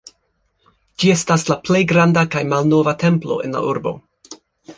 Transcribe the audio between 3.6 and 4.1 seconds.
urbo.